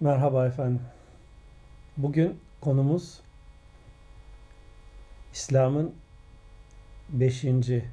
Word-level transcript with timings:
Merhaba 0.00 0.46
efendim. 0.46 0.80
Bugün 1.96 2.40
konumuz 2.60 3.20
İslam'ın 5.32 5.94
beşinci 7.08 7.84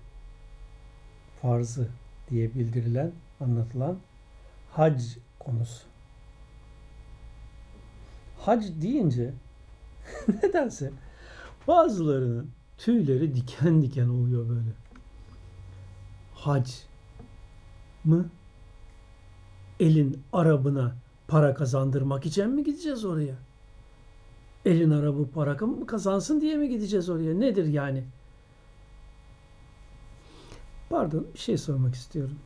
farzı 1.41 1.87
diye 2.29 2.53
bildirilen, 2.53 3.11
anlatılan 3.39 3.97
hac 4.71 5.03
konusu. 5.39 5.83
Hac 8.39 8.65
deyince 8.81 9.33
nedense 10.43 10.91
bazılarının 11.67 12.51
tüyleri 12.77 13.35
diken 13.35 13.81
diken 13.81 14.07
oluyor 14.07 14.49
böyle. 14.49 14.69
Hac 16.33 16.71
mı? 18.03 18.29
Elin 19.79 20.23
arabına 20.33 21.04
para 21.27 21.53
kazandırmak 21.53 22.25
için 22.25 22.49
mi 22.49 22.63
gideceğiz 22.63 23.05
oraya? 23.05 23.35
Elin 24.65 24.91
arabı 24.91 25.27
para 25.31 25.57
kazansın 25.87 26.41
diye 26.41 26.57
mi 26.57 26.69
gideceğiz 26.69 27.09
oraya? 27.09 27.39
Nedir 27.39 27.65
yani? 27.65 28.03
Pardon 30.89 31.27
bir 31.33 31.39
şey 31.39 31.57
sormak 31.57 31.95
istiyorum. 31.95 32.39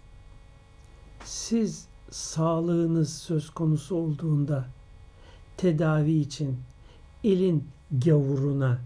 Siz 1.24 1.88
sağlığınız 2.10 3.18
söz 3.18 3.50
konusu 3.50 3.96
olduğunda 3.96 4.66
tedavi 5.58 6.12
için 6.12 6.60
elin 7.24 7.68
gavuruna 7.92 8.80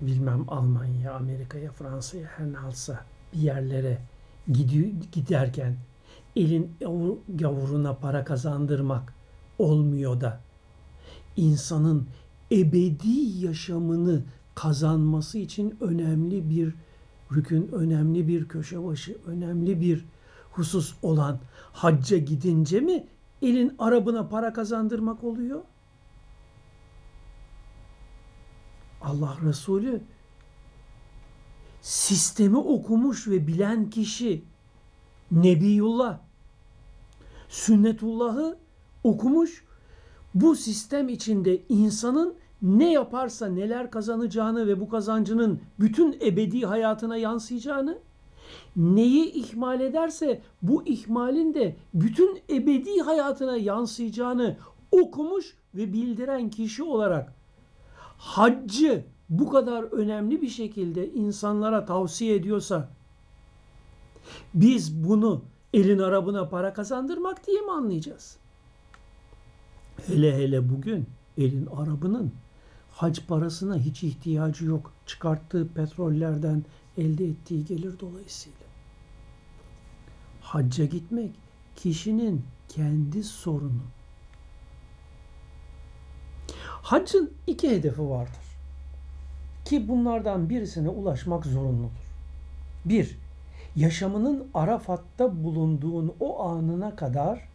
bilmem 0.00 0.44
Almanya, 0.48 1.14
Amerika'ya, 1.14 1.72
Fransa'ya 1.72 2.26
her 2.26 2.52
ne 2.52 2.58
alsa 2.58 3.04
bir 3.32 3.38
yerlere 3.38 3.98
gidiyor, 4.52 4.86
giderken 5.12 5.76
elin 6.36 6.76
gavuruna 7.28 7.94
para 7.94 8.24
kazandırmak 8.24 9.14
olmuyor 9.58 10.20
da 10.20 10.40
insanın 11.36 12.06
ebedi 12.52 13.44
yaşamını 13.44 14.22
kazanması 14.54 15.38
için 15.38 15.76
önemli 15.80 16.50
bir 16.50 16.74
rükün, 17.32 17.68
önemli 17.72 18.28
bir 18.28 18.48
köşe 18.48 18.84
başı, 18.84 19.16
önemli 19.26 19.80
bir 19.80 20.04
husus 20.50 20.94
olan 21.02 21.38
hacca 21.72 22.18
gidince 22.18 22.80
mi 22.80 23.06
elin 23.42 23.74
arabına 23.78 24.28
para 24.28 24.52
kazandırmak 24.52 25.24
oluyor? 25.24 25.60
Allah 29.02 29.36
Resulü 29.44 30.00
sistemi 31.80 32.56
okumuş 32.56 33.28
ve 33.28 33.46
bilen 33.46 33.90
kişi 33.90 34.44
Nebiyullah 35.30 36.18
sünnetullahı 37.48 38.56
okumuş. 39.04 39.64
Bu 40.34 40.56
sistem 40.56 41.08
içinde 41.08 41.62
insanın 41.68 42.34
ne 42.62 42.92
yaparsa 42.92 43.46
neler 43.46 43.90
kazanacağını 43.90 44.66
ve 44.66 44.80
bu 44.80 44.88
kazancının 44.88 45.60
bütün 45.80 46.18
ebedi 46.24 46.66
hayatına 46.66 47.16
yansıyacağını, 47.16 47.98
neyi 48.76 49.32
ihmal 49.32 49.80
ederse 49.80 50.40
bu 50.62 50.86
ihmalin 50.86 51.54
de 51.54 51.76
bütün 51.94 52.40
ebedi 52.50 53.00
hayatına 53.00 53.56
yansıyacağını 53.56 54.56
okumuş 54.90 55.56
ve 55.74 55.92
bildiren 55.92 56.50
kişi 56.50 56.82
olarak 56.82 57.34
haccı 58.18 59.04
bu 59.28 59.50
kadar 59.50 59.82
önemli 59.82 60.42
bir 60.42 60.48
şekilde 60.48 61.12
insanlara 61.12 61.84
tavsiye 61.84 62.34
ediyorsa 62.34 62.88
biz 64.54 65.04
bunu 65.04 65.42
elin 65.76 65.98
arabına 65.98 66.48
para 66.48 66.72
kazandırmak 66.72 67.46
diye 67.46 67.60
mi 67.60 67.72
anlayacağız? 67.72 68.36
Hele 70.06 70.36
hele 70.36 70.68
bugün 70.68 71.06
elin 71.38 71.66
arabının 71.66 72.32
hac 72.90 73.18
parasına 73.28 73.76
hiç 73.78 74.02
ihtiyacı 74.02 74.64
yok. 74.64 74.92
Çıkarttığı 75.06 75.68
petrollerden 75.68 76.64
elde 76.98 77.24
ettiği 77.24 77.64
gelir 77.64 78.00
dolayısıyla. 78.00 78.58
Hacca 80.40 80.84
gitmek 80.84 81.30
kişinin 81.76 82.44
kendi 82.68 83.24
sorunu. 83.24 83.82
Haccın 86.82 87.30
iki 87.46 87.70
hedefi 87.70 88.08
vardır. 88.08 88.46
Ki 89.64 89.88
bunlardan 89.88 90.50
birisine 90.50 90.88
ulaşmak 90.88 91.46
zorunludur. 91.46 92.06
Bir, 92.84 93.18
yaşamının 93.76 94.48
Arafat'ta 94.54 95.44
bulunduğun 95.44 96.14
o 96.20 96.44
anına 96.44 96.96
kadar 96.96 97.48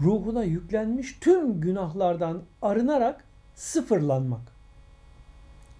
ruhuna 0.00 0.44
yüklenmiş 0.44 1.18
tüm 1.20 1.60
günahlardan 1.60 2.42
arınarak 2.62 3.24
sıfırlanmak. 3.54 4.40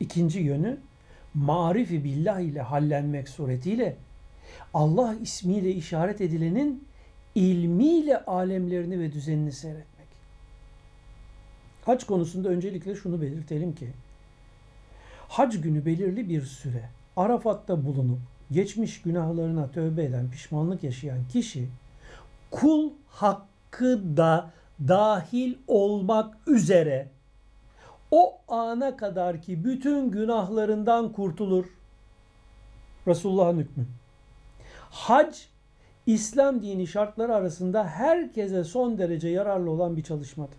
İkinci 0.01 0.39
yönü 0.39 0.79
marifi 1.35 2.05
billah 2.05 2.41
ile 2.41 2.61
hallenmek 2.61 3.29
suretiyle 3.29 3.97
Allah 4.75 5.15
ismiyle 5.23 5.71
işaret 5.71 6.21
edilenin 6.21 6.89
ilmiyle 7.35 8.25
alemlerini 8.25 9.01
ve 9.01 9.13
düzenini 9.13 9.53
seyretmek. 9.53 10.09
Hac 11.85 12.05
konusunda 12.05 12.49
öncelikle 12.49 12.95
şunu 12.95 13.23
belirtelim 13.23 13.75
ki 13.75 13.89
hac 15.29 15.61
günü 15.61 15.87
belirli 15.87 16.29
bir 16.29 16.43
süre 16.43 16.89
Arafat'ta 17.17 17.85
bulunup 17.85 18.19
geçmiş 18.51 19.03
günahlarına 19.03 19.71
tövbe 19.71 20.05
eden, 20.05 20.31
pişmanlık 20.31 20.85
yaşayan 20.85 21.19
kişi 21.33 21.69
kul 22.51 22.91
hakkı 23.09 24.17
da 24.17 24.51
dahil 24.89 25.55
olmak 25.67 26.35
üzere 26.47 27.09
o 28.11 28.39
ana 28.49 28.97
kadar 28.97 29.43
ki 29.43 29.65
bütün 29.65 30.11
günahlarından 30.11 31.13
kurtulur. 31.13 31.67
Resulullah'ın 33.07 33.59
hükmü. 33.59 33.87
Hac 34.91 35.37
İslam 36.07 36.63
dini 36.63 36.87
şartları 36.87 37.35
arasında 37.35 37.89
herkese 37.89 38.65
son 38.65 38.99
derece 38.99 39.29
yararlı 39.29 39.71
olan 39.71 39.97
bir 39.97 40.03
çalışmadır. 40.03 40.59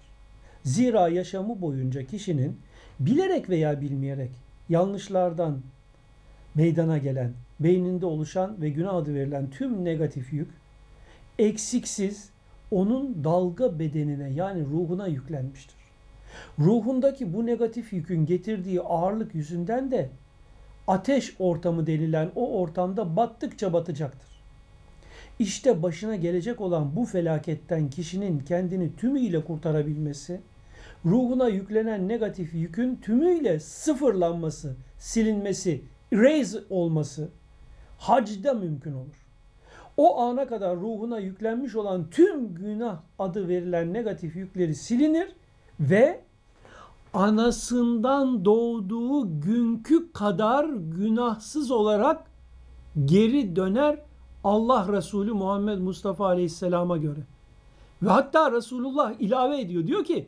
Zira 0.63 1.07
yaşamı 1.07 1.61
boyunca 1.61 2.03
kişinin 2.03 2.59
bilerek 2.99 3.49
veya 3.49 3.81
bilmeyerek 3.81 4.31
yanlışlardan 4.69 5.61
meydana 6.55 6.97
gelen 6.97 7.33
beyninde 7.59 8.05
oluşan 8.05 8.61
ve 8.61 8.69
günah 8.69 8.93
adı 8.93 9.15
verilen 9.15 9.49
tüm 9.49 9.85
negatif 9.85 10.33
yük 10.33 10.49
eksiksiz 11.39 12.29
onun 12.71 13.23
dalga 13.23 13.79
bedenine 13.79 14.29
yani 14.29 14.65
ruhuna 14.65 15.07
yüklenmiştir. 15.07 15.79
Ruhundaki 16.59 17.33
bu 17.33 17.45
negatif 17.45 17.93
yükün 17.93 18.25
getirdiği 18.25 18.81
ağırlık 18.81 19.35
yüzünden 19.35 19.91
de 19.91 20.09
ateş 20.87 21.35
ortamı 21.39 21.87
denilen 21.87 22.31
o 22.35 22.59
ortamda 22.59 23.15
battıkça 23.15 23.73
batacaktır. 23.73 24.29
İşte 25.39 25.83
başına 25.83 26.15
gelecek 26.15 26.61
olan 26.61 26.95
bu 26.95 27.05
felaketten 27.05 27.89
kişinin 27.89 28.39
kendini 28.39 28.95
tümüyle 28.95 29.43
kurtarabilmesi, 29.43 30.41
ruhuna 31.05 31.47
yüklenen 31.47 32.07
negatif 32.07 32.53
yükün 32.53 32.95
tümüyle 32.95 33.59
sıfırlanması, 33.59 34.75
silinmesi, 34.97 35.81
erase 36.13 36.59
olması 36.69 37.29
hacda 37.99 38.53
mümkün 38.53 38.93
olur. 38.93 39.25
O 39.97 40.19
ana 40.19 40.47
kadar 40.47 40.77
ruhuna 40.77 41.19
yüklenmiş 41.19 41.75
olan 41.75 42.09
tüm 42.09 42.55
günah 42.55 42.97
adı 43.19 43.47
verilen 43.47 43.93
negatif 43.93 44.35
yükleri 44.35 44.75
silinir 44.75 45.35
ve 45.79 46.21
anasından 47.13 48.45
doğduğu 48.45 49.41
günkü 49.41 50.11
kadar 50.11 50.65
günahsız 50.97 51.71
olarak 51.71 52.23
geri 53.05 53.55
döner 53.55 53.99
Allah 54.43 54.87
Resulü 54.91 55.33
Muhammed 55.33 55.77
Mustafa 55.79 56.25
Aleyhisselam'a 56.25 56.97
göre. 56.97 57.19
Ve 58.03 58.09
hatta 58.09 58.51
Resulullah 58.51 59.13
ilave 59.19 59.61
ediyor. 59.61 59.87
Diyor 59.87 60.03
ki 60.03 60.27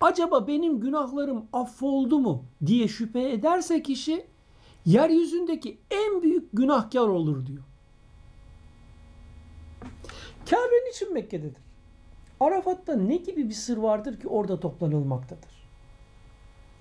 acaba 0.00 0.46
benim 0.46 0.80
günahlarım 0.80 1.44
affoldu 1.52 2.18
mu 2.18 2.44
diye 2.66 2.88
şüphe 2.88 3.32
ederse 3.32 3.82
kişi 3.82 4.26
yeryüzündeki 4.86 5.78
en 5.90 6.22
büyük 6.22 6.48
günahkar 6.52 7.08
olur 7.08 7.46
diyor. 7.46 7.62
Kabe 10.50 10.90
için 10.90 11.14
Mekke'dedir? 11.14 11.62
Arafat'ta 12.40 12.96
ne 12.96 13.16
gibi 13.16 13.48
bir 13.48 13.54
sır 13.54 13.76
vardır 13.76 14.20
ki 14.20 14.28
orada 14.28 14.60
toplanılmaktadır? 14.60 15.68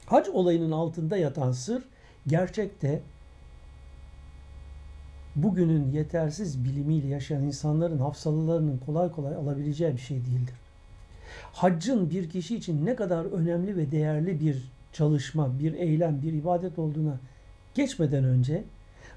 Hac 0.05 0.29
olayının 0.29 0.71
altında 0.71 1.17
yatan 1.17 1.51
sır 1.51 1.83
gerçekte 2.27 3.01
bugünün 5.35 5.91
yetersiz 5.91 6.65
bilimiyle 6.65 7.07
yaşayan 7.07 7.43
insanların 7.43 7.97
hafsalılarının 7.97 8.77
kolay 8.77 9.11
kolay 9.11 9.35
alabileceği 9.35 9.93
bir 9.93 10.01
şey 10.01 10.17
değildir. 10.17 10.55
Haccın 11.53 12.09
bir 12.09 12.29
kişi 12.29 12.55
için 12.55 12.85
ne 12.85 12.95
kadar 12.95 13.25
önemli 13.25 13.77
ve 13.77 13.91
değerli 13.91 14.39
bir 14.39 14.71
çalışma, 14.93 15.59
bir 15.59 15.73
eylem, 15.73 16.21
bir 16.21 16.33
ibadet 16.33 16.79
olduğuna 16.79 17.19
geçmeden 17.77 18.23
önce 18.23 18.63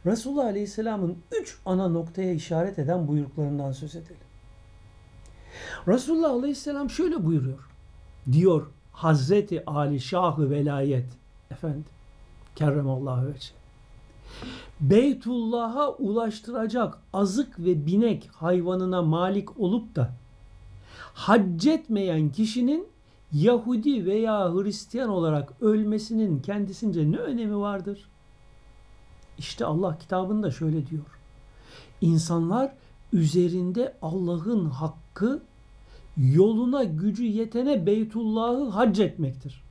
Resulullah 0.06 0.44
Aleyhisselam'ın 0.44 1.18
üç 1.40 1.58
ana 1.66 1.88
noktaya 1.88 2.32
işaret 2.32 2.78
eden 2.78 3.08
buyruklarından 3.08 3.72
söz 3.72 3.96
edelim. 3.96 4.16
Resulullah 5.88 6.30
Aleyhisselam 6.30 6.90
şöyle 6.90 7.24
buyuruyor. 7.24 7.70
diyor 8.32 8.66
Hazreti 8.92 9.64
Ali 9.66 10.00
Şahı 10.00 10.50
Velayet 10.50 11.06
efendim 11.50 11.84
kerremallahu 12.56 13.26
vece. 13.26 13.48
Beytullah'a 14.80 15.90
ulaştıracak 15.90 16.98
azık 17.12 17.58
ve 17.58 17.86
binek 17.86 18.30
hayvanına 18.32 19.02
malik 19.02 19.60
olup 19.60 19.96
da 19.96 20.10
hac 21.14 21.66
etmeyen 21.66 22.32
kişinin 22.32 22.86
Yahudi 23.32 24.06
veya 24.06 24.54
Hristiyan 24.54 25.08
olarak 25.08 25.52
ölmesinin 25.60 26.42
kendisince 26.42 27.12
ne 27.12 27.16
önemi 27.16 27.58
vardır? 27.58 28.09
İşte 29.40 29.64
Allah 29.64 29.98
kitabında 29.98 30.50
şöyle 30.50 30.86
diyor. 30.86 31.04
İnsanlar 32.00 32.72
üzerinde 33.12 33.96
Allah'ın 34.02 34.64
hakkı 34.64 35.42
yoluna 36.16 36.84
gücü 36.84 37.24
yetene 37.24 37.86
Beytullah'ı 37.86 38.68
hac 38.68 39.00
etmektir. 39.00 39.62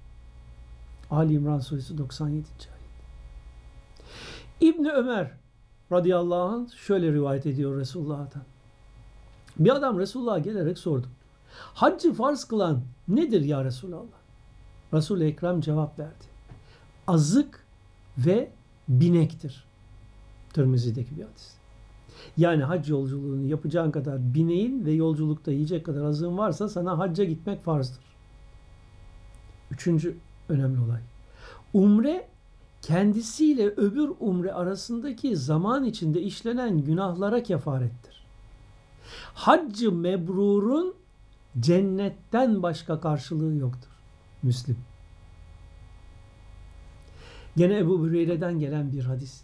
Ali 1.12 1.34
İmran 1.34 1.60
suresi 1.60 1.98
97. 1.98 2.46
ayet. 2.46 2.46
İbni 4.62 4.92
Ömer 4.92 5.32
radıyallahu 5.92 6.56
anh 6.56 6.70
şöyle 6.76 7.14
rivayet 7.14 7.46
ediyor 7.46 7.80
Resulullah'tan. 7.80 8.44
Bir 9.60 9.76
adam 9.76 10.00
Resulullah'a 10.00 10.40
gelerek 10.40 10.78
sordu. 10.78 11.08
Haccı 11.74 12.14
farz 12.14 12.44
kılan 12.44 12.82
nedir 13.08 13.42
ya 13.42 13.64
Resulallah? 13.64 14.20
Resul-i 14.94 15.24
Ekrem 15.24 15.62
cevap 15.62 16.00
verdi. 16.00 16.26
Azık 17.08 17.66
ve 18.18 18.52
binektir. 18.90 19.66
Tirmizi'deki 20.54 21.18
bir 21.18 21.24
hadis. 21.24 21.54
Yani 22.38 22.64
hac 22.64 22.90
yolculuğunu 22.90 23.46
yapacağın 23.46 23.92
kadar 23.92 24.34
bineğin 24.34 24.86
ve 24.86 24.92
yolculukta 24.92 25.52
yiyecek 25.52 25.86
kadar 25.86 26.04
azığın 26.04 26.38
varsa 26.38 26.70
sana 26.70 26.98
hacca 26.98 27.24
gitmek 27.24 27.64
farzdır. 27.64 28.04
Üçüncü 29.72 30.18
önemli 30.50 30.82
olay. 30.82 31.02
Umre 31.74 32.28
kendisiyle 32.82 33.68
öbür 33.68 34.12
umre 34.20 34.54
arasındaki 34.54 35.36
zaman 35.36 35.84
içinde 35.84 36.22
işlenen 36.22 36.78
günahlara 36.78 37.44
kefarettir. 37.44 38.26
Haccı 39.34 39.92
mebrurun 39.92 40.94
cennetten 41.60 42.64
başka 42.64 43.00
karşılığı 43.02 43.56
yoktur. 43.56 43.90
Müslim. 44.44 44.78
Gene 47.58 47.78
Ebu 47.78 48.06
Hüreyre'den 48.06 48.60
gelen 48.60 48.92
bir 48.92 49.04
hadis. 49.04 49.42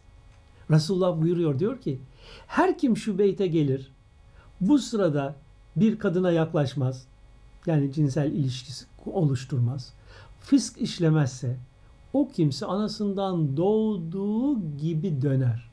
Resulullah 0.71 1.21
buyuruyor 1.21 1.59
diyor 1.59 1.81
ki 1.81 1.99
her 2.47 2.77
kim 2.77 2.97
şu 2.97 3.17
beyte 3.17 3.47
gelir 3.47 3.91
bu 4.61 4.79
sırada 4.79 5.35
bir 5.75 5.99
kadına 5.99 6.31
yaklaşmaz 6.31 7.07
yani 7.65 7.93
cinsel 7.93 8.31
ilişkisi 8.31 8.85
oluşturmaz 9.05 9.93
fısk 10.39 10.81
işlemezse 10.81 11.57
o 12.13 12.29
kimse 12.29 12.65
anasından 12.65 13.57
doğduğu 13.57 14.77
gibi 14.77 15.21
döner. 15.21 15.69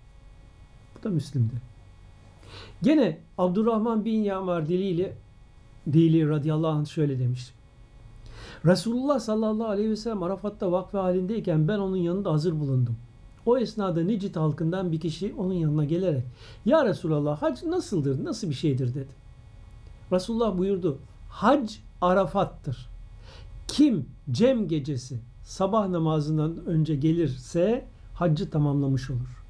Bu 0.99 1.03
da 1.03 1.11
Müslim'de. 1.11 1.55
Gene 2.83 3.19
Abdurrahman 3.39 4.05
bin 4.05 4.23
Yamar 4.23 4.69
diliyle 4.69 5.13
Dili 5.93 6.29
radıyallahu 6.29 6.71
anh 6.71 6.87
şöyle 6.87 7.19
demiş. 7.19 7.53
Resulullah 8.67 9.21
sallallahu 9.21 9.69
aleyhi 9.69 9.91
ve 9.91 9.97
sellem 9.97 10.23
Arafat'ta 10.23 10.73
vakfe 10.73 10.99
halindeyken 10.99 11.69
ben 11.69 11.79
onun 11.79 11.97
yanında 11.97 12.33
hazır 12.33 12.61
bulundum. 12.61 12.97
O 13.47 13.59
esnada 13.59 14.03
Necit 14.03 14.37
halkından 14.37 14.93
bir 14.93 15.01
kişi 15.01 15.35
onun 15.39 15.55
yanına 15.55 15.85
gelerek 15.85 16.25
Ya 16.65 16.85
Resulallah 16.85 17.43
hac 17.43 17.63
nasıldır, 17.63 18.25
nasıl 18.25 18.51
bir 18.51 18.55
şeydir 18.55 18.95
dedi. 18.95 19.09
Resulullah 20.13 20.59
buyurdu. 20.59 20.99
Hac 21.29 21.73
Arafat'tır. 22.01 22.89
Kim 23.69 24.07
Cem 24.31 24.69
gecesi 24.69 25.21
sabah 25.45 25.89
namazından 25.89 26.67
önce 26.67 26.97
gelirse 26.97 27.85
haccı 28.15 28.51
tamamlamış 28.51 29.11
olur. 29.11 29.45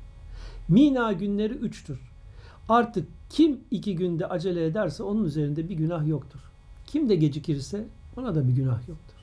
Mina 0.68 1.12
günleri 1.12 1.54
üçtür. 1.54 2.00
Artık 2.68 3.08
kim 3.30 3.60
iki 3.70 3.96
günde 3.96 4.26
acele 4.26 4.66
ederse 4.66 5.02
onun 5.02 5.24
üzerinde 5.24 5.68
bir 5.68 5.74
günah 5.74 6.06
yoktur. 6.06 6.40
Kim 6.86 7.08
de 7.08 7.16
gecikirse 7.16 7.84
ona 8.16 8.34
da 8.34 8.48
bir 8.48 8.52
günah 8.52 8.88
yoktur. 8.88 9.16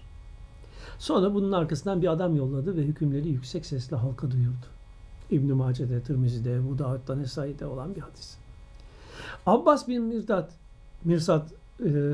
Sonra 0.99 1.33
bunun 1.33 1.51
arkasından 1.51 2.01
bir 2.01 2.07
adam 2.07 2.35
yolladı 2.35 2.77
ve 2.77 2.81
hükümleri 2.81 3.29
yüksek 3.29 3.65
sesle 3.65 3.95
halka 3.95 4.31
duyurdu. 4.31 4.65
İbn-i 5.31 5.53
Mace'de, 5.53 6.01
Tirmizi'de, 6.01 6.55
Ebu 6.55 6.79
Davud'da, 6.79 7.15
Nesai'de 7.15 7.65
olan 7.65 7.95
bir 7.95 8.01
hadis. 8.01 8.37
Abbas 9.45 9.87
bin 9.87 10.03
Mirdat, 10.03 10.51
Mirsat 11.03 11.53
e, 11.85 12.13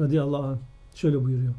radıyallahu 0.00 0.42
anh 0.42 0.58
şöyle 0.94 1.24
buyuruyor. 1.24 1.54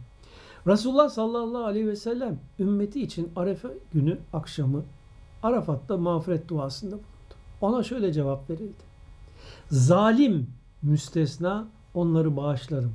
Resulullah 0.68 1.10
sallallahu 1.10 1.65
aleyhi 1.65 1.88
ve 1.88 1.95
sellem 1.95 2.39
ümmeti 2.60 3.01
için 3.01 3.31
Arefe 3.36 3.68
günü 3.94 4.18
akşamı 4.33 4.83
Arafat'ta 5.44 5.98
mağfiret 5.98 6.50
duasında 6.50 6.92
bulundu. 6.92 7.07
Ona 7.62 7.83
şöyle 7.83 8.13
cevap 8.13 8.50
verildi. 8.50 8.83
Zalim 9.71 10.48
müstesna 10.81 11.68
onları 11.94 12.38
bağışlarım. 12.38 12.94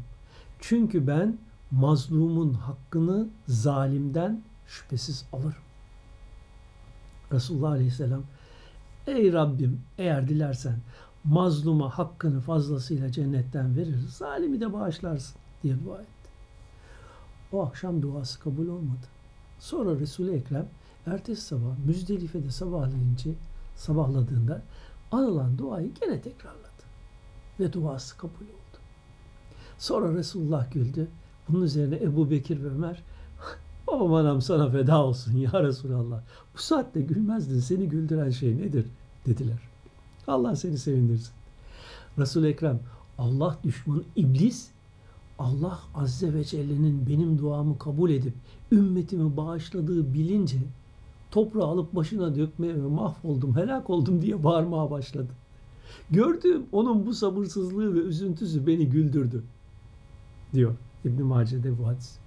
Çünkü 0.60 1.06
ben 1.06 1.38
mazlumun 1.70 2.54
hakkını 2.54 3.28
zalimden 3.48 4.42
şüphesiz 4.66 5.26
alırım. 5.32 5.62
Resulullah 7.32 7.70
Aleyhisselam 7.70 8.22
Ey 9.06 9.32
Rabbim 9.32 9.80
eğer 9.98 10.28
dilersen 10.28 10.76
mazluma 11.24 11.98
hakkını 11.98 12.40
fazlasıyla 12.40 13.12
cennetten 13.12 13.76
verir, 13.76 13.98
zalimi 14.08 14.60
de 14.60 14.72
bağışlarsın 14.72 15.36
diye 15.62 15.84
dua 15.84 16.00
etti. 16.00 16.08
O 17.52 17.66
akşam 17.66 18.02
duası 18.02 18.40
kabul 18.40 18.68
olmadı. 18.68 19.06
Sonra 19.58 20.00
Resul-i 20.00 20.30
Ekrem 20.30 20.68
ertesi 21.06 21.42
sabah 21.42 21.78
Müzdelife'de 21.86 22.50
sabahlayınca 22.50 23.30
sabahladığında 23.76 24.62
anılan 25.12 25.58
duayı 25.58 25.94
gene 25.94 26.20
tekrarladı. 26.20 26.68
Ve 27.60 27.72
duası 27.72 28.16
kabul 28.16 28.44
oldu. 28.44 28.78
Sonra 29.78 30.14
Resulullah 30.14 30.72
güldü. 30.72 31.08
Bunun 31.48 31.62
üzerine 31.62 31.96
Ebu 31.96 32.30
Bekir 32.30 32.62
ve 32.62 32.68
Ömer 32.68 33.02
babam 33.86 34.14
anam 34.14 34.42
sana 34.42 34.70
feda 34.70 35.04
olsun 35.04 35.36
ya 35.36 35.62
Resulallah. 35.62 36.20
Bu 36.54 36.58
saatte 36.62 37.00
gülmezdin. 37.00 37.60
Seni 37.60 37.88
güldüren 37.88 38.30
şey 38.30 38.56
nedir? 38.56 38.86
dediler. 39.28 39.58
Allah 40.26 40.56
seni 40.56 40.78
sevindirsin. 40.78 41.32
resul 42.18 42.44
Ekrem 42.44 42.80
Allah 43.18 43.58
düşmanı 43.64 44.02
iblis 44.16 44.68
Allah 45.38 45.78
Azze 45.94 46.34
ve 46.34 46.44
Celle'nin 46.44 47.06
benim 47.08 47.38
duamı 47.38 47.78
kabul 47.78 48.10
edip 48.10 48.34
ümmetimi 48.72 49.36
bağışladığı 49.36 50.14
bilince 50.14 50.58
toprağı 51.30 51.64
alıp 51.66 51.94
başına 51.94 52.34
dökmeye 52.34 52.74
ve 52.74 52.86
mahvoldum, 52.86 53.56
helak 53.56 53.90
oldum 53.90 54.22
diye 54.22 54.44
bağırmaya 54.44 54.90
başladı. 54.90 55.28
Gördüğüm 56.10 56.66
onun 56.72 57.06
bu 57.06 57.14
sabırsızlığı 57.14 57.94
ve 57.94 57.98
üzüntüsü 57.98 58.66
beni 58.66 58.88
güldürdü 58.88 59.42
diyor 60.54 60.74
İbn 61.08 61.22
Mace'de 61.22 61.78
bu 61.78 61.86
hadis. 61.86 62.18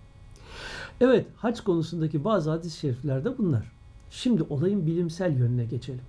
Evet 1.01 1.27
hac 1.35 1.59
konusundaki 1.59 2.23
bazı 2.23 2.49
hadis-i 2.49 2.79
şeriflerde 2.79 3.37
bunlar. 3.37 3.71
Şimdi 4.09 4.43
olayın 4.43 4.85
bilimsel 4.85 5.37
yönüne 5.37 5.65
geçelim. 5.65 6.01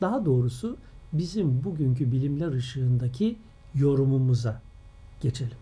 Daha 0.00 0.24
doğrusu 0.24 0.76
bizim 1.12 1.64
bugünkü 1.64 2.12
bilimler 2.12 2.52
ışığındaki 2.52 3.38
yorumumuza 3.74 4.62
geçelim. 5.20 5.56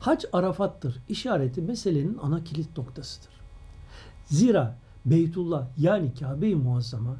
Hac 0.00 0.24
Arafat'tır. 0.32 0.96
İşareti 1.08 1.62
meselenin 1.62 2.18
ana 2.22 2.44
kilit 2.44 2.78
noktasıdır. 2.78 3.30
Zira 4.26 4.78
Beytullah 5.06 5.66
yani 5.78 6.14
Kabe-i 6.14 6.54
Muazzama 6.54 7.16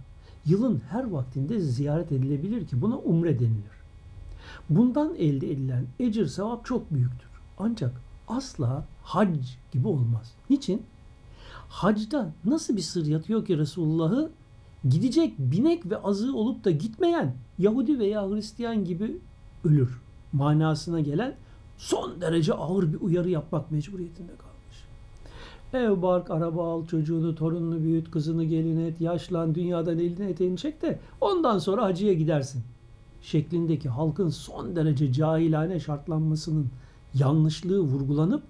yılın 0.47 0.83
her 0.91 1.11
vaktinde 1.11 1.61
ziyaret 1.61 2.13
edilebilir 2.13 2.67
ki 2.67 2.83
buna 2.83 2.99
umre 2.99 3.39
denilir. 3.39 3.75
Bundan 4.71 5.15
elde 5.15 5.53
edilen 5.53 5.87
ecir 5.99 6.27
sevap 6.27 6.65
çok 6.65 6.95
büyüktür. 6.95 7.34
Ancak 7.59 7.93
asla 8.29 8.85
hac 9.03 9.39
gibi 9.73 9.89
olmaz. 9.89 10.33
Niçin? 10.51 10.83
Hacda 11.69 12.33
nasıl 12.45 12.77
bir 12.77 12.83
sır 12.83 13.07
yatıyor 13.07 13.45
ki 13.45 13.59
Resulullah'ı 13.59 14.31
gidecek 14.89 15.39
binek 15.39 15.91
ve 15.91 16.03
azı 16.03 16.37
olup 16.37 16.65
da 16.65 16.71
gitmeyen 16.71 17.35
Yahudi 17.59 17.99
veya 17.99 18.31
Hristiyan 18.31 18.85
gibi 18.85 19.19
ölür 19.65 20.01
manasına 20.33 21.01
gelen 21.01 21.35
son 21.79 22.21
derece 22.21 22.53
ağır 22.53 22.93
bir 22.93 23.01
uyarı 23.01 23.31
yapmak 23.31 23.71
mecburiyetinde 23.71 24.33
kalmış. 24.37 24.85
Ev, 25.73 26.03
bark, 26.03 26.31
araba 26.31 26.73
al, 26.73 26.87
çocuğunu, 26.87 27.35
torununu 27.35 27.83
büyüt, 27.83 28.11
kızını 28.11 28.45
gelin 28.45 28.81
et, 28.81 29.01
yaşlan, 29.01 29.55
dünyadan 29.55 29.99
elini 29.99 30.31
eteğini 30.31 30.57
çek 30.57 30.83
de 30.83 30.99
ondan 31.21 31.59
sonra 31.59 31.85
hacıya 31.85 32.13
gidersin. 32.13 32.63
Şeklindeki 33.23 33.89
halkın 33.89 34.29
son 34.29 34.77
derece 34.77 35.13
cahilane 35.13 35.81
şartlanmasının 35.81 36.69
yanlışlığı 37.15 37.81
vurgulanıp 37.81 38.43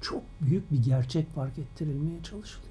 çok 0.00 0.22
büyük 0.40 0.72
bir 0.72 0.82
gerçek 0.82 1.30
fark 1.30 1.58
ettirilmeye 1.58 2.22
çalışılıyor. 2.22 2.70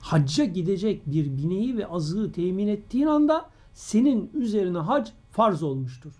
Hacca 0.00 0.44
gidecek 0.44 1.06
bir 1.06 1.36
bineği 1.36 1.76
ve 1.76 1.86
azığı 1.86 2.32
temin 2.32 2.68
ettiğin 2.68 3.06
anda 3.06 3.50
senin 3.74 4.30
üzerine 4.34 4.78
hac 4.78 5.10
farz 5.32 5.62
olmuştur. 5.62 6.12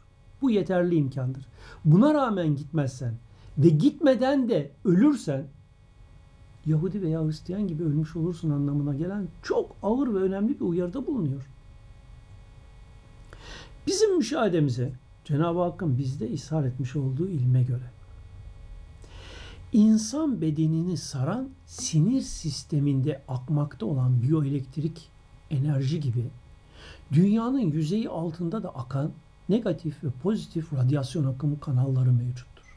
Bu 0.43 0.51
yeterli 0.51 0.95
imkandır. 0.95 1.47
Buna 1.85 2.15
rağmen 2.15 2.57
gitmezsen 2.57 3.15
ve 3.59 3.69
gitmeden 3.69 4.49
de 4.49 4.71
ölürsen 4.85 5.47
Yahudi 6.67 7.03
veya 7.03 7.25
Hristiyan 7.25 7.69
gibi 7.69 7.83
ölmüş 7.83 8.17
olursun 8.17 8.51
anlamına 8.51 8.95
gelen 8.95 9.29
çok 9.43 9.77
ağır 9.83 10.15
ve 10.15 10.19
önemli 10.19 10.61
bir 10.61 10.65
uyarıda 10.65 11.07
bulunuyor. 11.07 11.51
Bizim 13.87 14.17
müşahedemize 14.17 14.93
Cenab-ı 15.31 15.61
Hakk'ın 15.61 15.99
bizde 15.99 16.31
ishal 16.31 16.65
etmiş 16.65 16.97
olduğu 16.97 17.29
ilme 17.29 17.63
göre 17.63 17.91
insan 19.73 20.41
bedenini 20.41 20.97
saran 20.97 21.49
sinir 21.67 22.21
sisteminde 22.21 23.23
akmakta 23.29 23.87
olan 23.87 24.23
biyoelektrik 24.23 25.09
enerji 25.51 26.01
gibi 26.01 26.25
dünyanın 27.13 27.61
yüzeyi 27.61 28.09
altında 28.09 28.63
da 28.63 28.69
akan 28.69 29.13
negatif 29.49 30.05
ve 30.05 30.09
pozitif 30.23 30.73
radyasyon 30.73 31.25
akımı 31.25 31.61
kanalları 31.61 32.13
mevcuttur. 32.13 32.77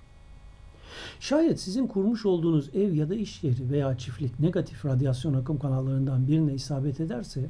Şayet 1.20 1.60
sizin 1.60 1.88
kurmuş 1.88 2.26
olduğunuz 2.26 2.70
ev 2.76 2.94
ya 2.94 3.10
da 3.10 3.16
iş 3.16 3.44
yeri 3.44 3.72
veya 3.72 3.98
çiftlik 3.98 4.40
negatif 4.40 4.86
radyasyon 4.86 5.34
akım 5.34 5.60
kanallarından 5.60 6.28
birine 6.28 6.54
isabet 6.54 7.00
ederse 7.00 7.50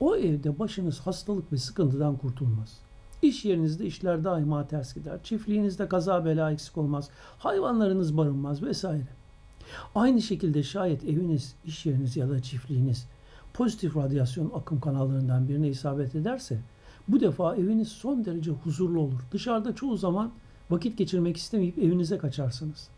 o 0.00 0.16
evde 0.16 0.58
başınız 0.58 1.00
hastalık 1.00 1.52
ve 1.52 1.58
sıkıntıdan 1.58 2.16
kurtulmaz. 2.16 2.85
İş 3.22 3.44
yerinizde 3.44 3.86
işler 3.86 4.24
daima 4.24 4.66
ters 4.66 4.94
gider. 4.94 5.18
Çiftliğinizde 5.22 5.88
kaza 5.88 6.24
bela 6.24 6.52
eksik 6.52 6.78
olmaz. 6.78 7.10
Hayvanlarınız 7.38 8.16
barınmaz 8.16 8.62
vesaire. 8.62 9.08
Aynı 9.94 10.22
şekilde 10.22 10.62
şayet 10.62 11.04
eviniz, 11.04 11.54
iş 11.64 11.86
yeriniz 11.86 12.16
ya 12.16 12.30
da 12.30 12.42
çiftliğiniz 12.42 13.06
pozitif 13.54 13.96
radyasyon 13.96 14.52
akım 14.54 14.80
kanallarından 14.80 15.48
birine 15.48 15.68
isabet 15.68 16.14
ederse 16.14 16.58
bu 17.08 17.20
defa 17.20 17.56
eviniz 17.56 17.88
son 17.88 18.24
derece 18.24 18.50
huzurlu 18.50 19.00
olur. 19.00 19.20
Dışarıda 19.32 19.74
çoğu 19.74 19.96
zaman 19.96 20.32
vakit 20.70 20.98
geçirmek 20.98 21.36
istemeyip 21.36 21.78
evinize 21.78 22.18
kaçarsınız. 22.18 22.88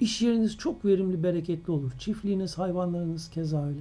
İş 0.00 0.22
yeriniz 0.22 0.56
çok 0.56 0.84
verimli, 0.84 1.22
bereketli 1.22 1.72
olur. 1.72 1.92
Çiftliğiniz, 1.98 2.58
hayvanlarınız 2.58 3.30
keza 3.30 3.66
öyle. 3.66 3.80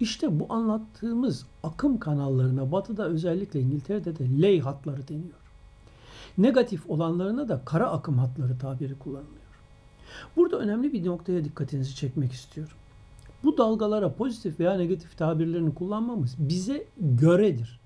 İşte 0.00 0.40
bu 0.40 0.46
anlattığımız 0.52 1.46
akım 1.62 1.98
kanallarına 1.98 2.72
batıda 2.72 3.06
özellikle 3.06 3.60
İngiltere'de 3.60 4.18
de 4.18 4.42
ley 4.42 4.60
hatları 4.60 5.08
deniyor. 5.08 5.38
Negatif 6.38 6.90
olanlarına 6.90 7.48
da 7.48 7.62
kara 7.64 7.90
akım 7.90 8.18
hatları 8.18 8.58
tabiri 8.58 8.98
kullanılıyor. 8.98 9.44
Burada 10.36 10.58
önemli 10.58 10.92
bir 10.92 11.06
noktaya 11.06 11.44
dikkatinizi 11.44 11.94
çekmek 11.94 12.32
istiyorum. 12.32 12.76
Bu 13.44 13.58
dalgalara 13.58 14.12
pozitif 14.12 14.60
veya 14.60 14.74
negatif 14.74 15.18
tabirlerini 15.18 15.74
kullanmamız 15.74 16.34
bize 16.38 16.86
göredir. 17.00 17.80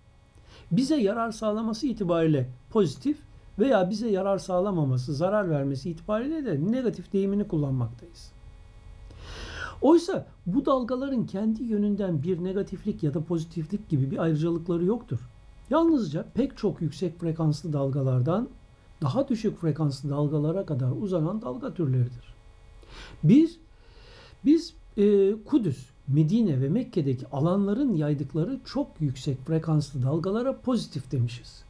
Bize 0.70 0.96
yarar 0.96 1.32
sağlaması 1.32 1.86
itibariyle 1.86 2.50
pozitif 2.70 3.18
veya 3.58 3.90
bize 3.90 4.08
yarar 4.08 4.38
sağlamaması, 4.38 5.14
zarar 5.14 5.50
vermesi 5.50 5.90
itibariyle 5.90 6.44
de 6.44 6.72
negatif 6.72 7.12
deyimini 7.12 7.48
kullanmaktayız. 7.48 8.32
Oysa 9.82 10.26
bu 10.46 10.66
dalgaların 10.66 11.26
kendi 11.26 11.62
yönünden 11.62 12.22
bir 12.22 12.44
negatiflik 12.44 13.02
ya 13.02 13.14
da 13.14 13.24
pozitiflik 13.24 13.88
gibi 13.88 14.10
bir 14.10 14.18
ayrıcalıkları 14.18 14.84
yoktur. 14.84 15.18
Yalnızca 15.70 16.24
pek 16.34 16.56
çok 16.56 16.80
yüksek 16.80 17.20
frekanslı 17.20 17.72
dalgalardan 17.72 18.48
daha 19.02 19.28
düşük 19.28 19.58
frekanslı 19.58 20.10
dalgalara 20.10 20.66
kadar 20.66 20.92
uzanan 21.00 21.42
dalga 21.42 21.74
türleridir. 21.74 22.34
Bir, 23.24 23.60
biz 24.44 24.74
e, 24.96 25.34
Kudüs, 25.44 25.86
Medine 26.08 26.60
ve 26.60 26.68
Mekke'deki 26.68 27.28
alanların 27.28 27.92
yaydıkları 27.92 28.60
çok 28.64 29.00
yüksek 29.00 29.46
frekanslı 29.46 30.02
dalgalara 30.02 30.60
pozitif 30.60 31.12
demişiz. 31.12 31.62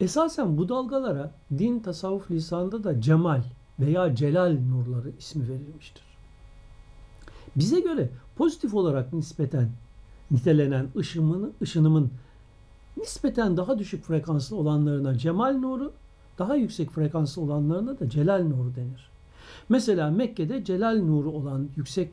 Esasen 0.00 0.58
bu 0.58 0.68
dalgalara 0.68 1.32
din 1.58 1.80
tasavvuf 1.80 2.30
lisanında 2.30 2.84
da 2.84 3.00
cemal 3.00 3.42
veya 3.80 4.14
celal 4.14 4.58
nurları 4.70 5.10
ismi 5.18 5.48
verilmiştir. 5.48 6.07
Bize 7.58 7.80
göre 7.80 8.10
pozitif 8.36 8.74
olarak 8.74 9.12
nispeten 9.12 9.68
nitelenen 10.30 10.86
ışınımın, 10.96 11.52
ışınımın 11.62 12.10
nispeten 12.96 13.56
daha 13.56 13.78
düşük 13.78 14.04
frekanslı 14.04 14.56
olanlarına 14.56 15.18
cemal 15.18 15.54
nuru, 15.54 15.92
daha 16.38 16.54
yüksek 16.56 16.90
frekanslı 16.90 17.42
olanlarına 17.42 17.98
da 17.98 18.10
celal 18.10 18.42
nuru 18.42 18.74
denir. 18.76 19.10
Mesela 19.68 20.10
Mekke'de 20.10 20.64
celal 20.64 20.96
nuru 20.96 21.30
olan 21.30 21.68
yüksek 21.76 22.10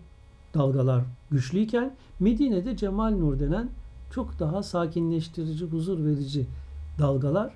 dalgalar 0.53 1.03
güçlüyken 1.31 1.95
Medine'de 2.19 2.77
cemal 2.77 3.11
nur 3.11 3.39
denen 3.39 3.69
çok 4.11 4.39
daha 4.39 4.63
sakinleştirici, 4.63 5.65
huzur 5.65 6.05
verici 6.05 6.45
dalgalar 6.99 7.53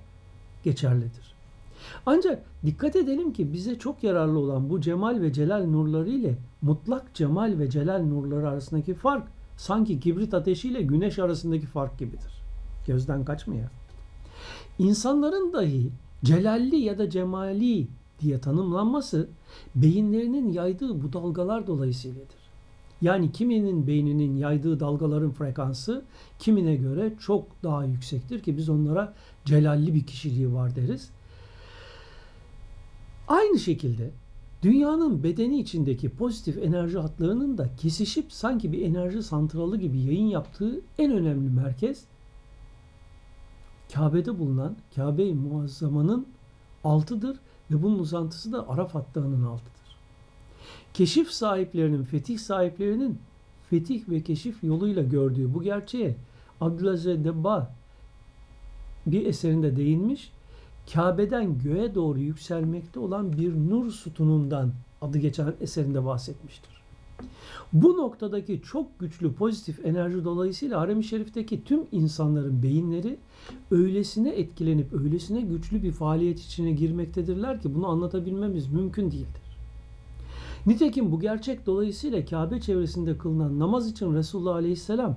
geçerlidir. 0.64 1.39
Ancak 2.06 2.46
dikkat 2.66 2.96
edelim 2.96 3.34
ki 3.34 3.54
bize 3.54 3.80
çok 3.80 4.04
yararlı 4.04 4.40
olan 4.40 4.70
bu 4.70 4.82
cemal 4.82 5.22
ve 5.22 5.34
celal 5.34 5.66
nurları 5.66 6.10
ile 6.10 6.38
mutlak 6.62 7.16
cemal 7.16 7.60
ve 7.60 7.70
celal 7.70 8.04
nurları 8.04 8.50
arasındaki 8.50 8.94
fark 8.94 9.28
sanki 9.58 10.00
kibrit 10.00 10.34
ateşiyle 10.34 10.82
güneş 10.82 11.20
arasındaki 11.20 11.66
fark 11.66 12.00
gibidir. 12.00 12.44
Gözden 12.88 13.26
kaçmıyor. 13.26 13.70
İnsanların 14.80 15.54
dahi 15.54 15.90
celalli 16.24 16.76
ya 16.76 16.98
da 16.98 17.10
cemali 17.10 17.88
diye 18.22 18.40
tanımlanması 18.40 19.30
beyinlerinin 19.76 20.54
yaydığı 20.54 21.02
bu 21.04 21.14
dalgalar 21.14 21.68
dolayısıyladır. 21.68 22.40
Yani 23.02 23.32
kiminin 23.32 23.88
beyninin 23.88 24.36
yaydığı 24.36 24.80
dalgaların 24.80 25.32
frekansı 25.32 26.06
kimine 26.40 26.76
göre 26.76 27.14
çok 27.20 27.64
daha 27.64 27.86
yüksektir 27.86 28.44
ki 28.44 28.58
biz 28.58 28.70
onlara 28.70 29.14
celalli 29.46 29.94
bir 29.94 30.04
kişiliği 30.04 30.54
var 30.54 30.76
deriz. 30.76 31.10
Aynı 33.30 33.60
şekilde 33.60 34.12
dünyanın 34.62 35.24
bedeni 35.24 35.60
içindeki 35.60 36.10
pozitif 36.10 36.58
enerji 36.58 36.98
hatlarının 36.98 37.58
da 37.58 37.76
kesişip 37.76 38.32
sanki 38.32 38.72
bir 38.72 38.82
enerji 38.82 39.24
santralı 39.24 39.78
gibi 39.78 40.00
yayın 40.00 40.28
yaptığı 40.28 40.82
en 40.98 41.12
önemli 41.12 41.50
merkez 41.50 42.04
Kabe'de 43.94 44.40
bulunan 44.40 44.78
Kabe-i 44.96 45.34
Muazzama'nın 45.34 46.28
altıdır 46.84 47.40
ve 47.72 47.84
bunun 47.84 48.00
uzantısı 48.00 48.52
da 48.52 48.70
Arafat 48.70 49.16
Dağı'nın 49.16 49.44
altıdır. 49.44 49.98
Keşif 50.94 51.32
sahiplerinin, 51.32 52.04
fetih 52.04 52.40
sahiplerinin 52.40 53.20
fetih 53.70 54.10
ve 54.10 54.24
keşif 54.24 54.64
yoluyla 54.64 55.04
gördüğü 55.04 55.54
bu 55.54 55.64
gerçeğe 55.64 56.16
Abdülaziz 56.62 57.26
Debba 57.26 57.76
bir 59.06 59.26
eserinde 59.26 59.76
değinmiş 59.76 60.32
Kabe'den 60.94 61.58
göğe 61.58 61.96
doğru 61.96 62.20
yükselmekte 62.20 63.00
olan 63.00 63.34
bir 63.34 63.56
nur 63.56 63.92
sütunundan 63.92 64.72
adı 65.02 65.18
geçen 65.18 65.54
eserinde 65.62 66.06
bahsetmiştir. 66.06 66.80
Bu 67.74 67.98
noktadaki 67.98 68.62
çok 68.62 69.00
güçlü 69.00 69.34
pozitif 69.34 69.86
enerji 69.86 70.24
dolayısıyla 70.24 70.82
Harem-i 70.82 71.04
Şerif'teki 71.04 71.64
tüm 71.64 71.82
insanların 71.92 72.64
beyinleri 72.64 73.18
öylesine 73.72 74.30
etkilenip 74.30 74.94
öylesine 74.94 75.42
güçlü 75.42 75.84
bir 75.84 75.92
faaliyet 75.92 76.40
içine 76.40 76.72
girmektedirler 76.72 77.62
ki 77.62 77.76
bunu 77.76 77.88
anlatabilmemiz 77.88 78.68
mümkün 78.68 79.12
değildir. 79.12 79.50
Nitekim 80.66 81.12
bu 81.12 81.20
gerçek 81.20 81.66
dolayısıyla 81.66 82.26
Kabe 82.26 82.62
çevresinde 82.62 83.18
kılınan 83.18 83.60
namaz 83.60 83.92
için 83.92 84.14
Resulullah 84.14 84.56
Aleyhisselam 84.56 85.16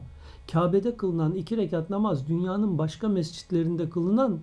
Kabe'de 0.53 0.97
kılınan 0.97 1.35
iki 1.35 1.57
rekat 1.57 1.91
namaz 1.91 2.29
dünyanın 2.29 2.79
başka 2.79 3.09
mescitlerinde 3.09 3.91
kılınan 3.91 4.39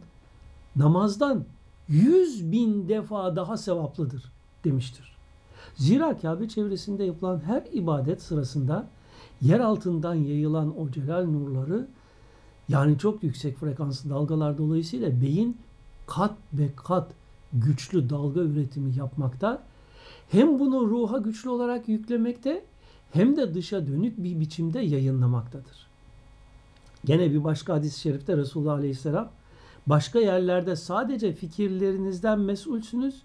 namazdan 0.79 1.45
yüz 1.88 2.51
bin 2.51 2.89
defa 2.89 3.36
daha 3.36 3.57
sevaplıdır 3.57 4.24
demiştir. 4.63 5.15
Zira 5.75 6.17
Kabe 6.17 6.50
çevresinde 6.50 7.03
yapılan 7.03 7.39
her 7.45 7.63
ibadet 7.71 8.21
sırasında 8.21 8.88
yer 9.41 9.59
altından 9.59 10.13
yayılan 10.13 10.79
o 10.79 10.91
celal 10.91 11.25
nurları 11.25 11.88
yani 12.69 12.98
çok 12.98 13.24
yüksek 13.24 13.57
frekanslı 13.57 14.09
dalgalar 14.09 14.57
dolayısıyla 14.57 15.21
beyin 15.21 15.57
kat 16.07 16.33
ve 16.53 16.69
kat 16.75 17.12
güçlü 17.53 18.09
dalga 18.09 18.41
üretimi 18.41 18.95
yapmakta. 18.98 19.63
Hem 20.29 20.59
bunu 20.59 20.88
ruha 20.88 21.17
güçlü 21.17 21.50
olarak 21.50 21.89
yüklemekte 21.89 22.63
hem 23.12 23.38
de 23.38 23.53
dışa 23.53 23.88
dönük 23.88 24.24
bir 24.24 24.39
biçimde 24.39 24.79
yayınlamaktadır. 24.79 25.88
Gene 27.05 27.31
bir 27.31 27.43
başka 27.43 27.74
hadis-i 27.74 28.00
şerifte 28.00 28.38
Resulullah 28.38 28.74
Aleyhisselam 28.74 29.29
Başka 29.89 30.19
yerlerde 30.19 30.75
sadece 30.75 31.34
fikirlerinizden 31.34 32.39
mesulsünüz. 32.39 33.22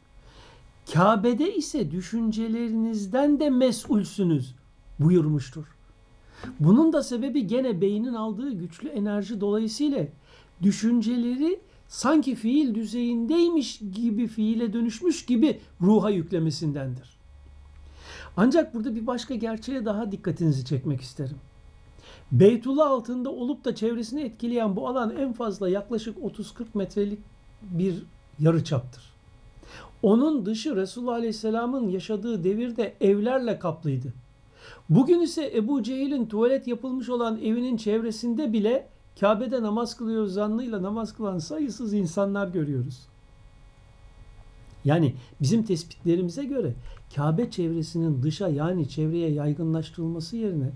Kabe'de 0.93 1.55
ise 1.55 1.91
düşüncelerinizden 1.91 3.41
de 3.41 3.51
mesulsünüz 3.51 4.55
buyurmuştur. 5.01 5.65
Bunun 6.61 6.93
da 6.93 7.03
sebebi 7.03 7.47
gene 7.47 7.81
beynin 7.81 8.15
aldığı 8.15 8.51
güçlü 8.53 8.89
enerji 8.89 9.41
dolayısıyla 9.41 10.07
düşünceleri 10.63 11.61
sanki 11.89 12.35
fiil 12.35 12.75
düzeyindeymiş 12.75 13.81
gibi 13.95 14.27
fiile 14.27 14.73
dönüşmüş 14.73 15.27
gibi 15.27 15.61
ruha 15.81 16.11
yüklemesindendir. 16.11 17.17
Ancak 18.37 18.75
burada 18.75 18.95
bir 18.95 19.07
başka 19.07 19.35
gerçeğe 19.35 19.85
daha 19.85 20.13
dikkatinizi 20.13 20.65
çekmek 20.65 21.01
isterim. 21.01 21.37
Beytullah 22.33 22.91
altında 22.91 23.31
olup 23.31 23.65
da 23.65 23.75
çevresini 23.75 24.23
etkileyen 24.23 24.77
bu 24.77 24.89
alan 24.89 25.17
en 25.17 25.33
fazla 25.33 25.69
yaklaşık 25.69 26.19
30-40 26.19 26.65
metrelik 26.75 27.19
bir 27.63 28.03
yarı 28.39 28.65
çaptır. 28.65 29.15
Onun 30.03 30.47
dışı 30.47 30.77
Resulullah 30.77 31.15
Aleyhisselam'ın 31.15 31.89
yaşadığı 31.89 32.45
devirde 32.45 32.95
evlerle 33.01 33.59
kaplıydı. 33.59 34.13
Bugün 34.89 35.21
ise 35.21 35.57
Ebu 35.57 35.83
Cehil'in 35.83 36.27
tuvalet 36.27 36.67
yapılmış 36.67 37.09
olan 37.09 37.39
evinin 37.39 37.77
çevresinde 37.77 38.53
bile 38.53 38.89
Kabe'de 39.21 39.63
namaz 39.63 39.97
kılıyor 39.97 40.27
zannıyla 40.27 40.83
namaz 40.83 41.17
kılan 41.17 41.39
sayısız 41.39 41.95
insanlar 41.95 42.49
görüyoruz. 42.49 43.07
Yani 44.85 45.15
bizim 45.41 45.63
tespitlerimize 45.63 46.45
göre 46.45 46.75
Kabe 47.15 47.51
çevresinin 47.51 48.23
dışa 48.23 48.49
yani 48.49 48.89
çevreye 48.89 49.31
yaygınlaştırılması 49.31 50.37
yerine 50.37 50.71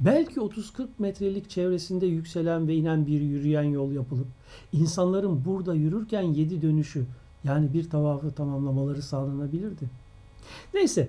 belki 0.00 0.34
30-40 0.34 0.86
metrelik 0.98 1.50
çevresinde 1.50 2.06
yükselen 2.06 2.68
ve 2.68 2.74
inen 2.74 3.06
bir 3.06 3.20
yürüyen 3.20 3.62
yol 3.62 3.92
yapılıp 3.92 4.26
insanların 4.72 5.44
burada 5.44 5.74
yürürken 5.74 6.22
yedi 6.22 6.62
dönüşü 6.62 7.04
yani 7.44 7.72
bir 7.72 7.90
tavafı 7.90 8.30
tamamlamaları 8.30 9.02
sağlanabilirdi. 9.02 9.84
Neyse 10.74 11.08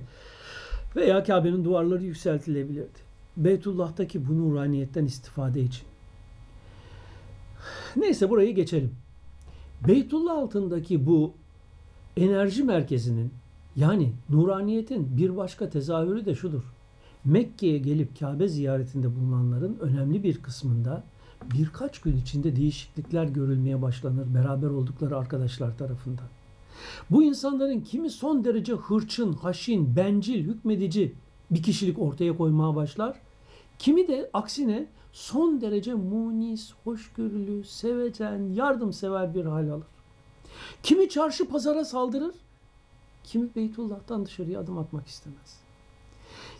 veya 0.95 1.23
Kabe'nin 1.23 1.65
duvarları 1.65 2.03
yükseltilebilirdi. 2.03 3.05
Beytullah'taki 3.37 4.27
bu 4.27 4.39
nuraniyetten 4.39 5.05
istifade 5.05 5.61
için. 5.61 5.83
Neyse 7.95 8.29
burayı 8.29 8.55
geçelim. 8.55 8.91
Beytullah 9.87 10.37
altındaki 10.37 11.05
bu 11.05 11.33
enerji 12.17 12.63
merkezinin 12.63 13.33
yani 13.75 14.11
nuraniyetin 14.29 15.17
bir 15.17 15.37
başka 15.37 15.69
tezahürü 15.69 16.25
de 16.25 16.35
şudur. 16.35 16.74
Mekke'ye 17.25 17.77
gelip 17.77 18.19
Kabe 18.19 18.47
ziyaretinde 18.47 19.15
bulunanların 19.15 19.77
önemli 19.79 20.23
bir 20.23 20.41
kısmında 20.41 21.03
birkaç 21.53 22.01
gün 22.01 22.17
içinde 22.17 22.55
değişiklikler 22.55 23.25
görülmeye 23.25 23.81
başlanır 23.81 24.33
beraber 24.33 24.67
oldukları 24.67 25.17
arkadaşlar 25.17 25.77
tarafından. 25.77 26.25
Bu 27.11 27.23
insanların 27.23 27.79
kimi 27.79 28.09
son 28.09 28.45
derece 28.45 28.73
hırçın, 28.73 29.33
haşin, 29.33 29.95
bencil, 29.95 30.43
hükmedici 30.43 31.15
bir 31.51 31.63
kişilik 31.63 31.99
ortaya 31.99 32.37
koymaya 32.37 32.75
başlar. 32.75 33.21
Kimi 33.79 34.07
de 34.07 34.29
aksine 34.33 34.87
son 35.13 35.61
derece 35.61 35.93
munis, 35.93 36.73
hoşgörülü, 36.83 37.63
sevecen, 37.63 38.53
yardımsever 38.53 39.35
bir 39.35 39.45
hal 39.45 39.69
alır. 39.69 39.87
Kimi 40.83 41.09
çarşı 41.09 41.47
pazara 41.47 41.85
saldırır, 41.85 42.35
kimi 43.23 43.55
Beytullah'tan 43.55 44.25
dışarıya 44.25 44.59
adım 44.59 44.77
atmak 44.77 45.07
istemez. 45.07 45.64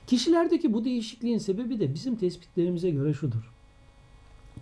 Kişilerdeki 0.08 0.74
bu 0.74 0.86
değişikliğin 0.86 1.38
sebebi 1.38 1.80
de 1.80 1.94
bizim 1.94 2.16
tespitlerimize 2.16 2.90
göre 2.90 3.14
şudur. 3.14 3.52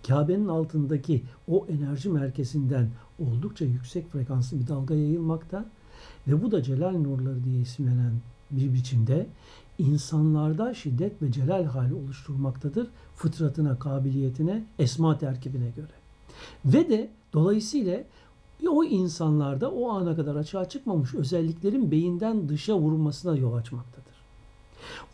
Kabe'nin 0.06 0.48
altındaki 0.48 1.22
o 1.48 1.66
enerji 1.68 2.08
merkezinden 2.08 2.90
oldukça 3.18 3.64
yüksek 3.64 4.10
frekanslı 4.10 4.60
bir 4.60 4.66
dalga 4.66 4.94
yayılmakta 4.94 5.64
ve 6.28 6.42
bu 6.42 6.52
da 6.52 6.62
celal 6.62 6.92
nurları 6.92 7.44
diye 7.44 7.60
isimlenen 7.60 8.12
bir 8.50 8.72
biçimde 8.72 9.26
insanlarda 9.78 10.74
şiddet 10.74 11.22
ve 11.22 11.32
celal 11.32 11.64
hali 11.64 11.94
oluşturmaktadır 11.94 12.88
fıtratına, 13.16 13.78
kabiliyetine, 13.78 14.64
esma 14.78 15.18
terkibine 15.18 15.70
göre. 15.76 15.92
Ve 16.64 16.88
de 16.88 17.10
dolayısıyla 17.32 18.04
o 18.68 18.84
insanlarda 18.84 19.70
o 19.70 19.90
ana 19.90 20.16
kadar 20.16 20.36
açığa 20.36 20.68
çıkmamış 20.68 21.14
özelliklerin 21.14 21.90
beyinden 21.90 22.48
dışa 22.48 22.78
vurulmasına 22.78 23.36
yol 23.36 23.54
açmaktadır. 23.54 24.13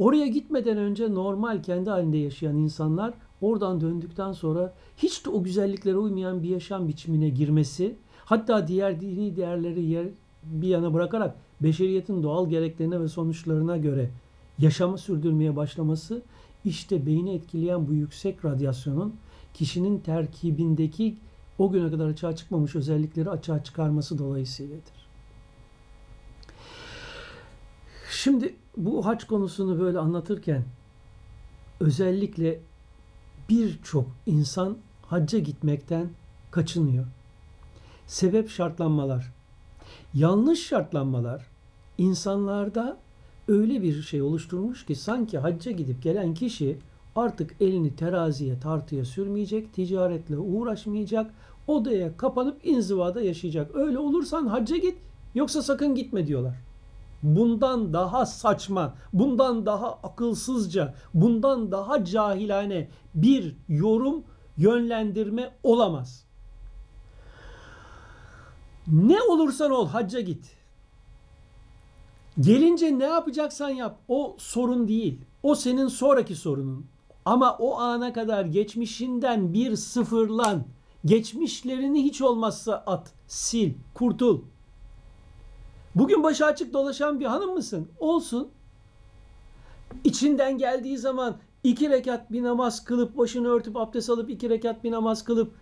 Oraya 0.01 0.27
gitmeden 0.27 0.77
önce 0.77 1.15
normal 1.15 1.63
kendi 1.63 1.91
halinde 1.91 2.17
yaşayan 2.17 2.57
insanlar 2.57 3.15
oradan 3.41 3.81
döndükten 3.81 4.33
sonra 4.33 4.75
hiç 4.97 5.27
de 5.27 5.31
o 5.31 5.43
güzelliklere 5.43 5.97
uymayan 5.97 6.43
bir 6.43 6.49
yaşam 6.49 6.89
biçimine 6.89 7.29
girmesi, 7.29 7.95
hatta 8.25 8.69
diğer 8.69 9.01
dini 9.01 9.37
değerleri 9.37 9.83
yer, 9.83 10.07
bir 10.43 10.69
yana 10.69 10.95
bırakarak 10.95 11.37
beşeriyetin 11.63 12.23
doğal 12.23 12.49
gereklerine 12.49 13.01
ve 13.01 13.09
sonuçlarına 13.09 13.77
göre 13.77 14.11
yaşamı 14.59 14.99
sürdürmeye 14.99 15.57
başlaması 15.57 16.23
işte 16.65 17.07
beyni 17.07 17.35
etkileyen 17.35 17.89
bu 17.89 17.93
yüksek 17.93 18.45
radyasyonun 18.45 19.15
kişinin 19.55 19.99
terkibindeki 19.99 21.17
o 21.59 21.71
güne 21.71 21.91
kadar 21.91 22.07
açığa 22.07 22.37
çıkmamış 22.37 22.77
özellikleri 22.77 23.31
açığa 23.31 23.65
çıkarması 23.65 24.19
dolayısıyladır. 24.19 25.01
Şimdi 28.11 28.55
bu 28.85 29.07
haç 29.07 29.25
konusunu 29.25 29.81
böyle 29.81 29.99
anlatırken 29.99 30.65
özellikle 31.81 32.61
birçok 33.49 34.07
insan 34.27 34.79
hacca 35.07 35.39
gitmekten 35.39 36.09
kaçınıyor. 36.51 37.07
Sebep 38.07 38.51
şartlanmalar. 38.51 39.33
Yanlış 40.15 40.67
şartlanmalar 40.67 41.47
insanlarda 41.99 42.99
öyle 43.49 43.83
bir 43.83 44.03
şey 44.03 44.23
oluşturmuş 44.23 44.87
ki 44.87 44.95
sanki 44.95 45.39
hacca 45.39 45.71
gidip 45.73 46.03
gelen 46.03 46.35
kişi 46.35 46.79
artık 47.17 47.57
elini 47.61 47.97
teraziye 47.97 48.61
tartıya 48.61 49.05
sürmeyecek, 49.05 49.75
ticaretle 49.75 50.39
uğraşmayacak, 50.39 51.35
odaya 51.67 52.17
kapanıp 52.17 52.67
inzivada 52.67 53.21
yaşayacak. 53.21 53.77
Öyle 53.77 53.99
olursan 53.99 54.47
hacca 54.47 54.77
git 54.77 54.99
yoksa 55.35 55.63
sakın 55.63 55.95
gitme 55.95 56.27
diyorlar. 56.27 56.70
Bundan 57.23 57.93
daha 57.93 58.27
saçma, 58.27 58.95
bundan 59.13 59.67
daha 59.67 59.93
akılsızca, 59.93 60.95
bundan 61.15 61.73
daha 61.73 62.05
cahilane 62.05 62.89
bir 63.15 63.57
yorum, 63.69 64.25
yönlendirme 64.57 65.57
olamaz. 65.63 66.25
Ne 68.87 69.23
olursan 69.23 69.71
ol 69.71 69.89
hacca 69.89 70.21
git. 70.21 70.57
Gelince 72.41 72.99
ne 72.99 73.05
yapacaksan 73.05 73.69
yap. 73.69 73.99
O 74.09 74.37
sorun 74.39 74.89
değil. 74.89 75.21
O 75.43 75.55
senin 75.55 75.89
sonraki 75.89 76.37
sorunun. 76.37 76.87
Ama 77.25 77.57
o 77.59 77.79
ana 77.79 78.13
kadar 78.13 78.45
geçmişinden 78.45 79.53
bir 79.53 79.77
sıfırlan. 79.77 80.65
Geçmişlerini 81.05 82.05
hiç 82.05 82.23
olmazsa 82.23 82.85
at, 82.87 83.13
sil, 83.43 83.71
kurtul. 83.95 84.43
Bugün 85.95 86.23
başı 86.23 86.47
açık 86.47 86.73
dolaşan 86.73 87.21
bir 87.21 87.25
hanım 87.25 87.55
mısın? 87.55 87.89
Olsun. 87.99 88.49
İçinden 90.05 90.59
geldiği 90.59 90.99
zaman 90.99 91.37
iki 91.65 91.91
rekat 91.91 92.33
bir 92.33 92.43
namaz 92.43 92.85
kılıp 92.85 93.19
başını 93.19 93.49
örtüp 93.49 93.77
abdest 93.77 94.11
alıp 94.11 94.31
iki 94.31 94.51
rekat 94.51 94.85
bir 94.85 94.91
namaz 94.91 95.25
kılıp 95.25 95.53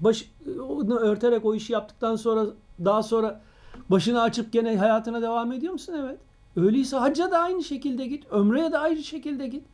başını 0.00 0.96
örterek 0.98 1.44
o 1.44 1.54
işi 1.54 1.72
yaptıktan 1.72 2.16
sonra 2.16 2.46
daha 2.84 3.02
sonra 3.02 3.40
başını 3.90 4.22
açıp 4.22 4.52
gene 4.52 4.76
hayatına 4.76 5.22
devam 5.22 5.52
ediyor 5.52 5.72
musun? 5.72 5.94
Evet. 5.98 6.18
Öyleyse 6.56 6.96
hacca 6.96 7.30
da 7.30 7.38
aynı 7.38 7.64
şekilde 7.64 8.06
git. 8.06 8.24
Ömreye 8.30 8.72
de 8.72 8.78
aynı 8.78 9.02
şekilde 9.02 9.46
git. 9.46 9.64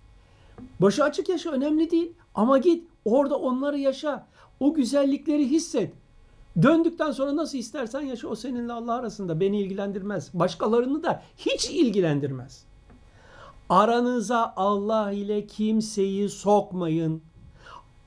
Başı 0.81 1.05
açık 1.05 1.29
yaşa 1.29 1.51
önemli 1.51 1.90
değil. 1.90 2.12
Ama 2.35 2.59
git 2.59 2.88
orada 3.05 3.37
onları 3.37 3.79
yaşa. 3.79 4.27
O 4.61 4.75
güzellikleri 4.75 5.51
hisset. 5.51 5.92
Döndükten 6.62 7.10
sonra 7.10 7.36
nasıl 7.36 7.58
istersen 7.58 8.00
yaşa 8.00 8.28
o 8.28 8.34
seninle 8.34 8.72
Allah 8.72 8.94
arasında 8.94 9.40
beni 9.40 9.60
ilgilendirmez. 9.60 10.30
Başkalarını 10.34 11.02
da 11.02 11.22
hiç 11.36 11.70
ilgilendirmez. 11.70 12.64
Aranıza 13.68 14.52
Allah 14.56 15.12
ile 15.12 15.46
kimseyi 15.46 16.28
sokmayın. 16.28 17.22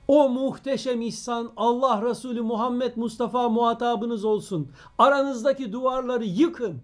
O 0.08 0.28
muhteşem 0.28 1.00
ihsan 1.00 1.52
Allah 1.56 2.02
Resulü 2.02 2.42
Muhammed 2.42 2.96
Mustafa 2.96 3.48
muhatabınız 3.48 4.24
olsun. 4.24 4.68
Aranızdaki 4.98 5.72
duvarları 5.72 6.24
yıkın. 6.24 6.82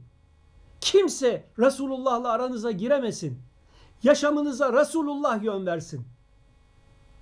Kimse 0.81 1.45
Resulullah'la 1.59 2.31
aranıza 2.31 2.71
giremesin. 2.71 3.39
Yaşamınıza 4.03 4.73
Resulullah 4.73 5.43
yön 5.43 5.67
versin. 5.67 6.05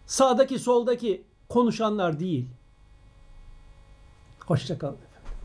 Sağdaki 0.06 0.58
soldaki 0.58 1.24
konuşanlar 1.48 2.20
değil. 2.20 2.48
Hoşçakalın. 4.48 4.96